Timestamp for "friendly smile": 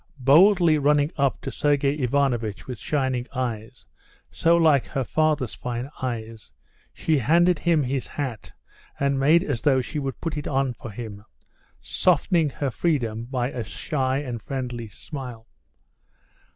14.41-15.47